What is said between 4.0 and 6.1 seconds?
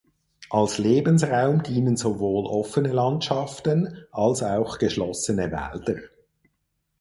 als auch geschlossene Wälder.